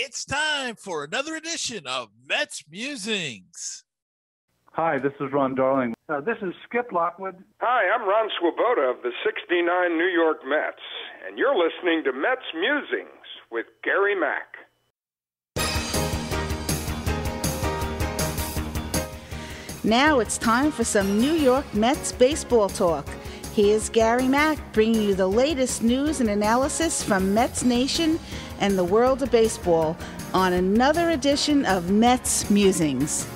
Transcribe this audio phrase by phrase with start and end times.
[0.00, 3.82] It's time for another edition of Mets Musings.
[4.74, 5.92] Hi, this is Ron Darling.
[6.08, 7.34] Uh, this is Skip Lockwood.
[7.60, 10.78] Hi, I'm Ron Swoboda of the 69 New York Mets,
[11.26, 14.54] and you're listening to Mets Musings with Gary Mack.
[19.82, 23.08] Now it's time for some New York Mets baseball talk.
[23.52, 28.20] Here's Gary Mack bringing you the latest news and analysis from Mets Nation
[28.58, 29.96] and the world of baseball
[30.34, 33.26] on another edition of Mets Musings.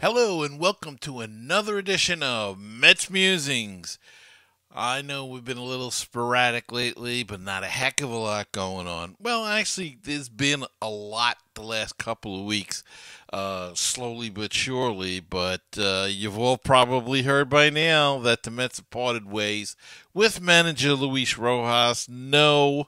[0.00, 3.98] Hello, and welcome to another edition of Mets Musings.
[4.76, 8.50] I know we've been a little sporadic lately, but not a heck of a lot
[8.52, 9.16] going on.
[9.20, 12.82] Well, actually, there's been a lot the last couple of weeks,
[13.34, 15.18] uh, slowly but surely.
[15.18, 19.74] But uh, you've all probably heard by now that the Mets have parted ways
[20.14, 22.08] with manager Luis Rojas.
[22.08, 22.86] No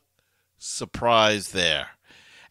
[0.57, 1.89] surprise there.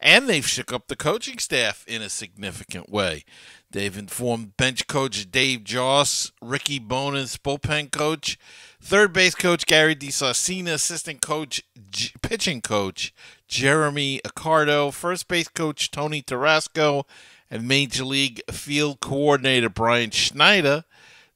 [0.02, 3.24] And they've shook up the coaching staff in a significant way.
[3.72, 8.38] They've informed bench coach Dave Jauss, Ricky Bones, bullpen coach,
[8.82, 13.14] third base coach Gary Disarcina, assistant coach, G- pitching coach
[13.48, 17.06] Jeremy Accardo, first base coach Tony Tarasco,
[17.56, 20.84] and Major League field coordinator Brian Schneider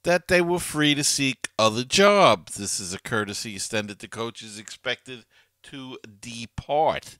[0.03, 2.55] that they were free to seek other jobs.
[2.55, 5.25] This is a courtesy extended to coaches expected
[5.63, 7.17] to depart.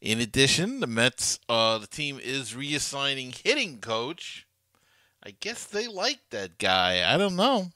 [0.00, 4.46] In addition, the Mets, uh, the team is reassigning hitting coach
[5.24, 7.14] I guess they like that guy.
[7.14, 7.70] I don't know.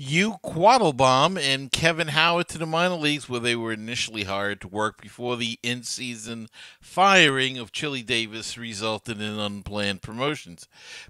[0.00, 4.68] Hugh Quattlebaum and Kevin Howard to the minor leagues, where they were initially hired to
[4.68, 6.48] work before the in season
[6.80, 10.66] firing of Chili Davis resulted in unplanned promotions.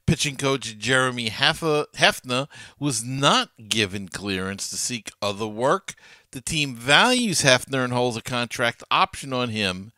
[0.07, 2.49] Pitching coach Jeremy Hefner
[2.81, 5.95] was not given clearance to seek other work.
[6.33, 9.93] The team values Hefner and holds a contract option on him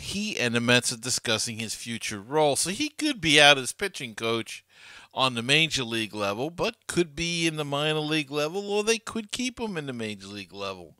[0.00, 2.56] he and the Mets are discussing his future role.
[2.56, 4.64] So he could be out as pitching coach
[5.12, 8.98] on the major league level, but could be in the minor league level, or they
[8.98, 10.94] could keep him in the major league level.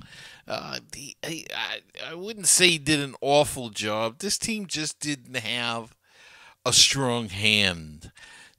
[0.46, 4.18] Uh, he, I, I wouldn't say he did an awful job.
[4.18, 5.94] This team just didn't have
[6.64, 8.10] a strong hand.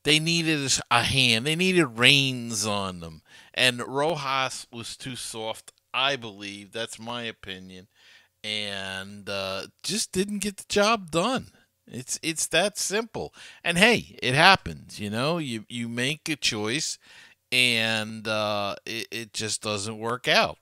[0.03, 1.45] They needed a hand.
[1.45, 3.22] They needed reins on them.
[3.53, 6.72] And Rojas was too soft, I believe.
[6.72, 7.88] That's my opinion
[8.44, 11.51] and uh, just didn't get the job done.
[11.88, 13.34] It's it's that simple.
[13.64, 15.00] And hey, it happens.
[15.00, 16.97] You know, you you make a choice,
[17.52, 20.58] and uh, it it just doesn't work out.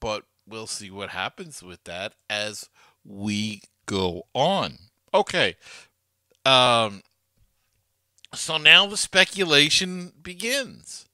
[0.00, 2.68] But we'll see what happens with that as
[3.04, 4.78] we go on.
[5.12, 5.56] Okay.
[6.44, 7.02] Um.
[8.34, 11.07] So now the speculation begins.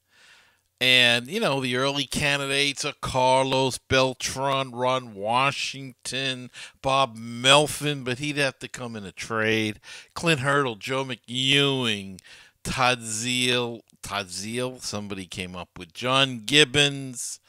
[0.81, 6.51] And, you know, the early candidates are Carlos Beltran, Ron Washington,
[6.83, 9.81] Bob Melvin, but he'd have to come in a trade.
[10.15, 12.19] Clint Hurdle, Joe McEwing,
[12.65, 17.41] Todd Zeile, Todd Zeile, somebody came up with John Gibbons,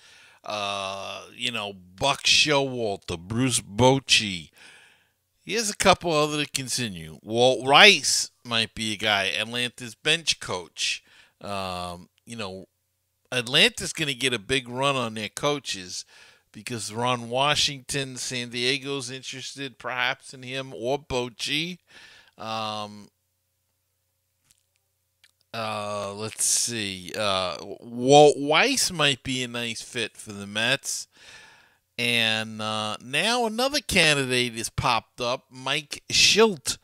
[0.43, 4.51] uh, you know, Buck Showalter, Bruce Bochy.
[5.43, 7.19] Here's a couple other to continue.
[7.21, 11.03] Walt Weiss might be a guy, Atlanta's bench coach.
[11.41, 12.65] Um, you know,
[13.35, 16.05] Atlanta's going to get a big run on their coaches
[16.51, 21.79] because Ron Washington, San Diego's interested perhaps in him or Bochy.
[22.37, 23.09] Um,
[25.53, 27.13] uh, let's see.
[27.17, 31.07] Uh, Walt Weiss might be a nice fit for the Mets.
[31.97, 36.77] And uh, now another candidate has popped up, Mike Shildt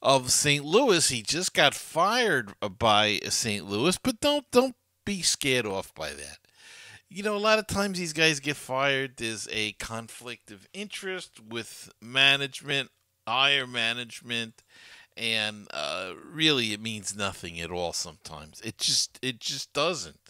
[0.00, 0.64] of St.
[0.64, 1.08] Louis.
[1.08, 3.66] He just got fired by St.
[3.66, 6.38] Louis, but don't don't be scared off by that.
[7.08, 9.16] You know, a lot of times these guys get fired.
[9.16, 12.90] There's a conflict of interest with management,
[13.26, 14.62] higher management,
[15.16, 17.92] and uh, really it means nothing at all.
[17.92, 20.20] Sometimes it just it just doesn't.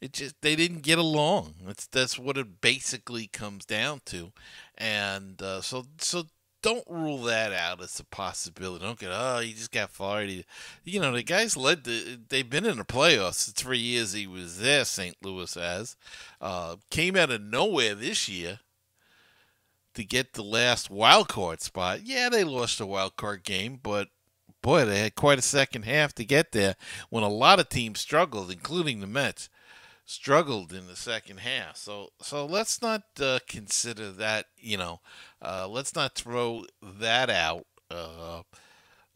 [0.00, 1.56] It just they didn't get along.
[1.66, 4.32] That's that's what it basically comes down to,
[4.78, 6.24] and uh, so so
[6.62, 8.84] don't rule that out as a possibility.
[8.84, 10.44] Don't get oh he just got fired.
[10.84, 14.26] You know the guys led the they've been in the playoffs the three years he
[14.26, 14.84] was there.
[14.84, 15.16] St.
[15.22, 15.96] Louis has
[16.40, 18.60] uh, came out of nowhere this year
[19.94, 22.02] to get the last wild card spot.
[22.04, 24.08] Yeah, they lost a wild card game, but
[24.62, 26.76] boy, they had quite a second half to get there
[27.08, 29.48] when a lot of teams struggled, including the Mets
[30.10, 31.76] struggled in the second half.
[31.76, 34.46] So so let's not uh, consider that.
[34.58, 35.00] You know,
[35.40, 37.66] uh, let's not throw that out.
[37.90, 38.42] Uh,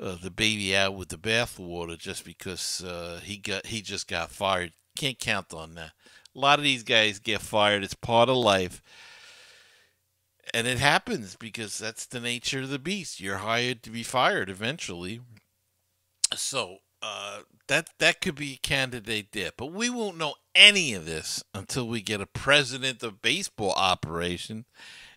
[0.01, 4.31] uh, the baby out with the bathwater just because uh, he got he just got
[4.31, 4.73] fired.
[4.97, 5.93] Can't count on that.
[6.35, 7.85] A lot of these guys get fired.
[7.85, 8.83] It's part of life.
[10.53, 13.21] And it happens because that's the nature of the beast.
[13.21, 15.21] You're hired to be fired eventually.
[16.35, 21.43] So uh, that that could be candidate there, but we won't know any of this
[21.53, 24.65] until we get a president of baseball operation,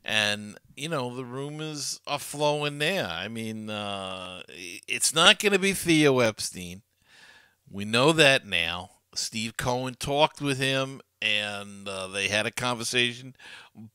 [0.04, 3.08] and you know the rumors are flowing there.
[3.08, 6.82] I mean, uh, it's not going to be Theo Epstein.
[7.72, 8.92] We know that now.
[9.16, 13.34] Steve Cohen talked with him, and uh, they had a conversation.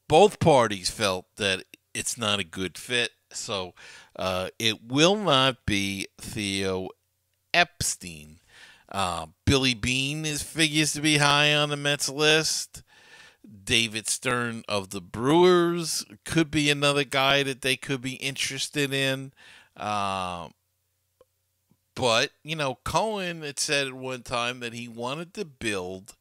[0.08, 1.64] Both parties felt that
[1.94, 3.74] it's not a good fit, so
[4.16, 6.88] uh, it will not be Theo
[7.54, 8.38] Epstein.
[8.90, 12.82] Uh, Billy Beane is figures to be high on the Mets list.
[13.64, 19.32] David Stearns of the Brewers could be another guy that they could be interested in.
[19.76, 20.48] Uh,
[21.94, 26.16] but, you know, Cohen had said at one time that he wanted to build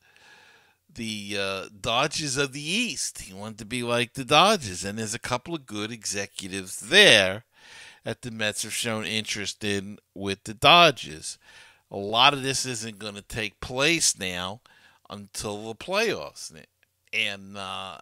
[0.93, 3.21] the uh, Dodgers of the East.
[3.21, 4.83] He wanted to be like the Dodgers.
[4.83, 7.45] And there's a couple of good executives there
[8.03, 11.37] that the Mets have shown interest in with the Dodgers.
[11.89, 14.61] A lot of this isn't going to take place now
[15.09, 16.51] until the playoffs.
[17.13, 17.97] And, uh,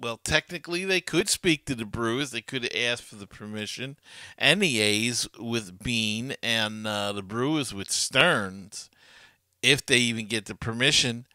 [0.00, 2.30] well, technically, they could speak to the Brewers.
[2.30, 3.96] They could ask for the permission.
[4.38, 8.88] And the A's with Beane and uh, the Brewers with Stearns,
[9.62, 11.26] if they even get the permission.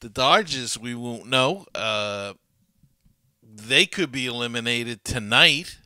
[0.00, 1.66] The Dodgers, we won't know.
[1.74, 2.32] Uh,
[3.42, 5.78] they could be eliminated tonight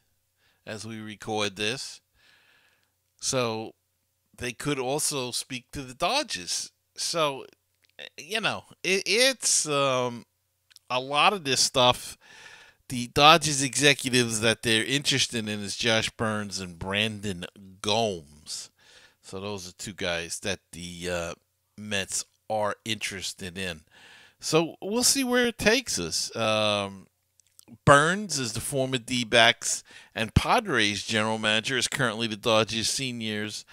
[0.67, 2.01] as we record this.
[3.21, 3.73] So
[4.37, 6.73] they could also speak to the Dodgers.
[6.97, 7.47] So,
[8.19, 10.25] you know, it, it's um,
[10.91, 12.19] a lot of this stuff.
[12.89, 17.45] The Dodgers executives that they're interested in is Josh Byrnes and Brandon
[17.83, 18.71] Gomes.
[19.23, 21.35] So those are two guys that the uh,
[21.77, 23.81] Mets are interested in.
[24.39, 26.35] So we'll see where it takes us.
[26.37, 27.07] Um,
[27.85, 29.83] Byrnes is the former D backs
[30.15, 33.65] and Padres general manager, is currently the Dodgers seniors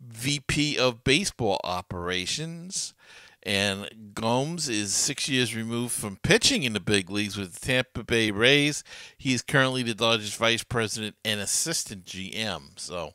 [0.00, 2.94] VP of baseball operations.
[3.42, 8.04] And Gomes is six years removed from pitching in the big leagues with the Tampa
[8.04, 8.84] Bay Rays.
[9.16, 12.78] He is currently the Dodgers vice president and assistant GM.
[12.78, 13.14] So,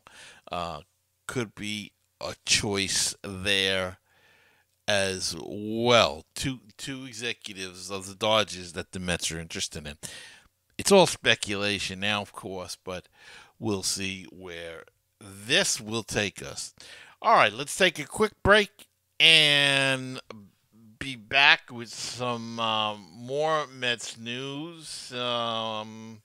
[0.50, 0.80] uh,
[1.28, 3.98] could be a choice there
[4.88, 6.24] as well.
[6.34, 9.96] Two two executives of the Dodgers that the Mets are interested in.
[10.78, 13.08] It's all speculation now, of course, but
[13.58, 14.84] we'll see where
[15.20, 16.74] this will take us.
[17.22, 18.86] All right, let's take a quick break
[19.18, 20.20] and
[20.98, 25.12] be back with some um, more Mets news.
[25.12, 26.20] Um,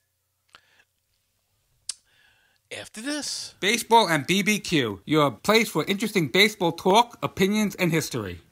[2.78, 8.40] after this, Baseball and BBQ, your place for interesting baseball talk, opinions, and history.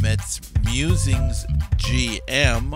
[0.00, 1.44] Mets Musings
[1.76, 2.70] GM.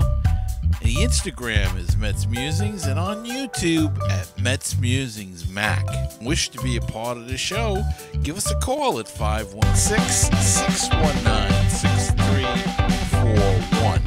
[0.82, 5.84] The Instagram is Mets Musings, and on YouTube at Mets Musings Mac.
[6.22, 7.82] Wish to be a part of the show?
[8.22, 14.00] Give us a call at 516 619 6341.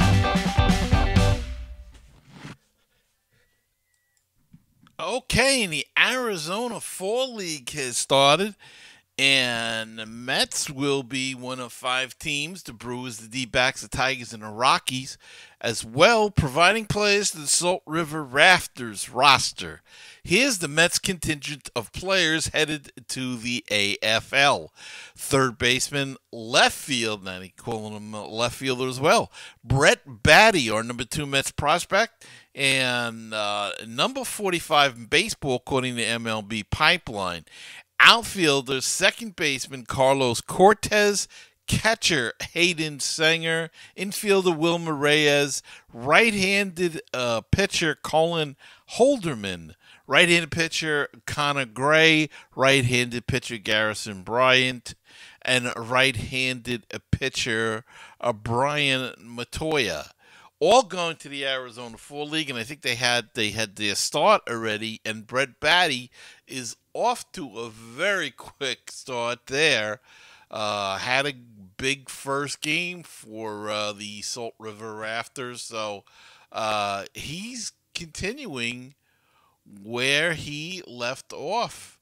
[4.99, 8.55] Okay, and the Arizona Fall League has started,
[9.17, 13.87] and the Mets will be one of five teams the Brewers, the D backs, the
[13.87, 15.17] Tigers, and the Rockies,
[15.61, 19.81] as well, providing players to the Salt River Rafters roster.
[20.23, 24.69] Here's the Mets contingent of players headed to the AFL.
[25.15, 29.31] Third baseman, left field, now he calling him left fielder as well.
[29.63, 36.03] Brett Baty, our number two Mets prospect, and uh, number 45 in baseball, according to
[36.03, 37.45] MLB Pipeline.
[38.05, 41.27] Outfielders, second baseman Carlos Cortes,
[41.67, 48.57] catcher Hayden Senger, infielder Wilmer Reyes, right handed uh, pitcher Colin
[48.97, 54.95] Holderman, right-handed pitcher Connor Grey, right-handed pitcher Garrison Bryant,
[55.41, 57.85] and right-handed pitcher
[58.19, 60.09] uh, Brian Metoyer.
[60.65, 63.95] All going to the Arizona Fall League, and I think they had they had their
[63.95, 65.01] start already.
[65.03, 66.09] And Brett Baty
[66.47, 69.99] is off to a very quick start there.
[70.49, 76.05] Uh, had a big first game for uh, the Salt River Rafters, so
[76.53, 78.95] uh, he's continuing
[79.83, 81.99] where he left off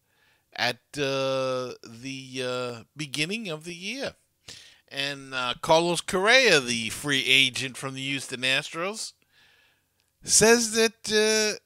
[0.56, 4.14] at uh, the uh, beginning of the year.
[4.92, 9.14] And uh, Carlos Correa, the free agent from the Houston Astros,
[10.22, 11.58] says that uh,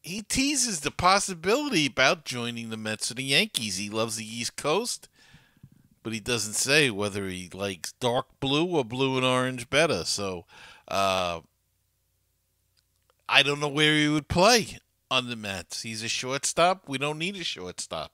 [0.00, 3.76] he teases the possibility about joining the Mets or the Yankees.
[3.76, 5.08] He loves the East Coast,
[6.02, 10.04] but he doesn't say whether he likes dark blue or blue and orange better.
[10.04, 10.46] So
[10.88, 11.40] uh,
[13.28, 14.78] I don't know where he would play
[15.10, 15.82] on the Mets.
[15.82, 16.88] He's a shortstop.
[16.88, 18.12] We don't need a shortstop.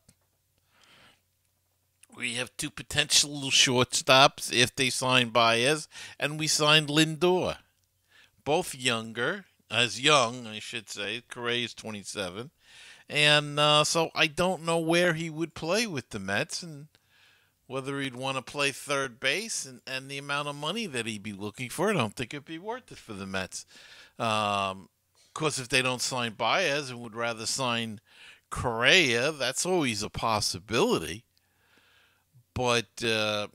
[2.17, 5.87] We have two potential shortstops if they sign Baez,
[6.19, 7.59] and we signed Lindor.
[8.43, 11.23] Both younger, as young, I should say.
[11.29, 12.51] Correa is 27.
[13.11, 16.87] And uh, so I don't know where he would play with the Mets and
[17.67, 21.23] whether he'd want to play third base and, and the amount of money that he'd
[21.23, 21.91] be looking for.
[21.91, 23.67] I don't think it'd be worth it for the Mets.
[24.19, 24.89] Um,
[25.27, 28.01] of course, if they don't sign Baez and would rather sign
[28.49, 31.26] Correa, that's always a possibility.
[32.57, 33.49] But uh,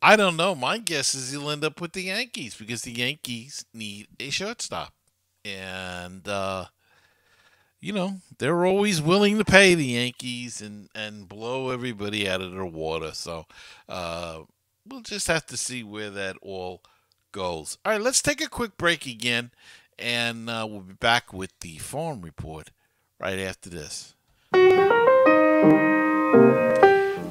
[0.00, 0.54] I don't know.
[0.54, 4.94] My guess is he'll end up with the Yankees because the Yankees need a shortstop.
[5.44, 6.66] And, uh,
[7.80, 12.52] you know, they're always willing to pay the Yankees and, and blow everybody out of
[12.52, 13.10] their water.
[13.12, 13.46] So
[13.88, 14.42] uh,
[14.86, 16.80] we'll just have to see where that all
[17.32, 17.76] goes.
[17.84, 19.50] All right, let's take a quick break again,
[19.98, 22.70] and uh, we'll be back with the farm report
[23.18, 24.14] right after this.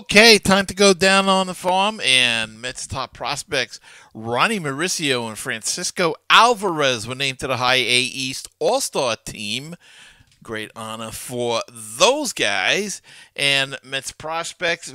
[0.00, 3.78] Okay, time to go down on the farm and Mets top prospects
[4.14, 9.76] Ronnie Mauricio and Francisco Alvarez were named to the High A East All Star team.
[10.42, 13.02] Great honor for those guys.
[13.36, 14.90] And Mets prospects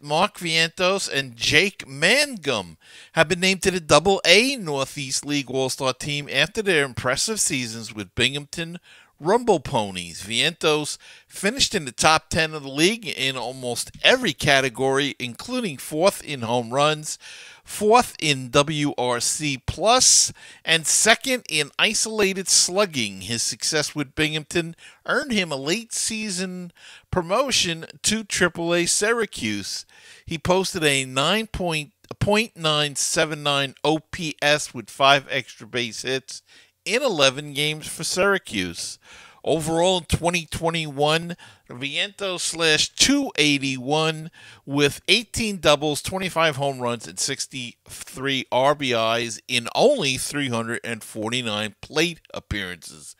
[0.00, 2.76] Mark Vientos and Jake Mangum
[3.14, 7.40] have been named to the Double A Northeast League All Star team after their impressive
[7.40, 8.78] seasons with Binghamton,
[9.20, 10.22] Rumble Ponies.
[10.22, 10.96] Vientos
[11.28, 16.40] finished in the top 10 of the league in almost every category, including fourth in
[16.42, 17.18] home runs,
[17.64, 20.32] fourth in WRC plus,
[20.64, 23.20] and second in isolated slugging.
[23.22, 26.72] His success with Binghamton earned him a late season
[27.10, 29.84] promotion to AAA Syracuse.
[30.26, 36.42] He posted a 9.979 OPS with five extra base hits
[36.84, 38.98] in 11 games for Syracuse.
[39.44, 41.36] Overall in 2021,
[41.68, 44.30] Viento slashed 281
[44.64, 53.16] with 18 doubles, 25 home runs, and 63 RBIs in only 349 plate appearances.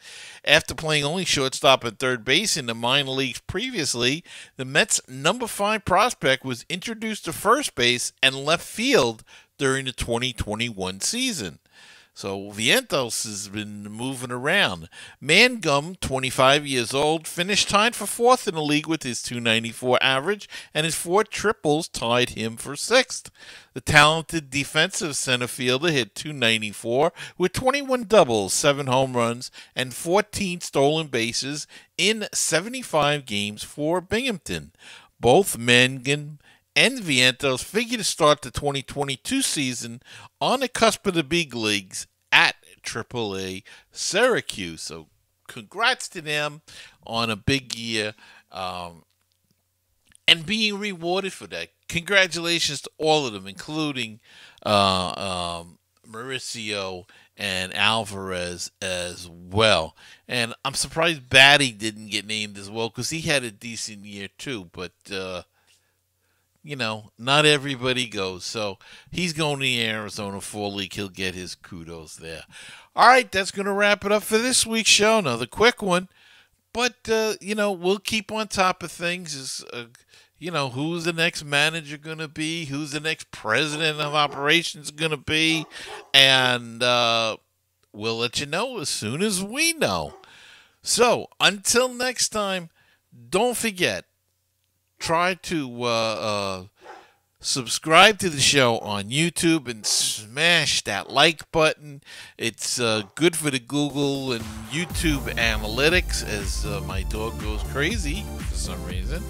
[0.47, 4.25] After playing only shortstop and third base in the minor leagues previously,
[4.57, 9.25] the Mets' number five prospect was introduced to first base and left field
[9.59, 11.59] during the 2021 season.
[12.17, 14.89] So Vientos has been moving around.
[15.21, 20.49] Mangum, 25 years old, finished tied for fourth in the league with his 294 average,
[20.73, 23.33] and his four triples tied him for sixth.
[23.73, 30.61] The talented defensive center fielder hit 294 with 21 doubles, 7 home runs, and 14
[30.61, 31.67] stolen bases
[31.99, 34.71] in 75 games for Binghamton.
[35.19, 36.39] Both Mangum
[36.77, 40.03] and Vientos figure to start the 2022 season
[40.41, 43.63] on the cusp of the big leagues at AAA
[43.93, 44.83] Syracuse.
[44.83, 45.09] So,
[45.47, 46.63] congrats to them
[47.07, 48.15] on a big year
[48.51, 49.05] um,
[50.27, 51.69] and being rewarded for that.
[51.89, 54.21] Congratulations to all of them, including
[54.65, 55.79] uh, um,
[56.09, 59.97] Mauricio and Alvarez as well.
[60.27, 64.29] And I'm surprised Baty didn't get named as well because he had a decent year
[64.39, 64.71] too.
[64.73, 65.43] But uh,
[66.65, 68.45] you know, not everybody goes.
[68.45, 68.79] So
[69.11, 70.95] he's going to the Arizona Fall League.
[70.95, 72.45] He'll get his kudos there.
[72.97, 75.19] All right, that's going to wrap it up for this week's show.
[75.19, 76.09] Another quick one.
[76.73, 79.35] But, uh, you know, we'll keep on top of things.
[79.35, 79.85] Is uh,
[80.39, 82.65] you know, who's the next manager going to be?
[82.65, 85.67] Who's the next president of operations going to be?
[86.13, 87.37] And uh,
[87.93, 90.15] we'll let you know as soon as we know.
[90.83, 92.71] So until next time,
[93.31, 94.07] don't forget
[94.99, 96.65] try to uh, uh,
[97.41, 102.03] subscribe to the show on YouTube and smash that like button.
[102.39, 108.25] It's uh, good for the Google and YouTube analytics as uh, my dog goes crazy
[108.39, 109.23] for some reason.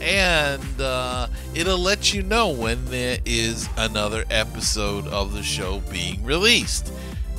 [0.00, 6.22] And uh, it'll let you know when there is another episode of the show being
[6.24, 6.92] released.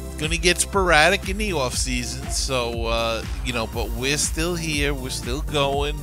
[0.05, 4.17] It's going to get sporadic in the off season, so, uh, you know, but we're
[4.17, 5.95] still here, we're still going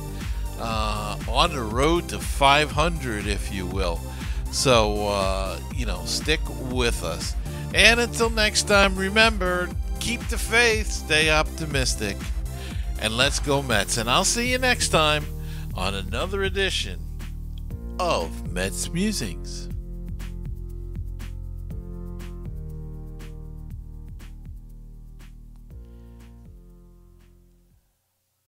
[0.59, 3.99] uh, on the road to 500, if you will.
[4.51, 6.39] So, uh, you know, stick
[6.71, 7.35] with us.
[7.73, 9.69] And until next time, remember
[9.99, 12.15] keep the faith, stay optimistic,
[13.01, 13.97] and let's go, Mets.
[13.97, 15.25] And I'll see you next time
[15.73, 16.99] on another edition
[17.99, 19.64] of Mets Musings.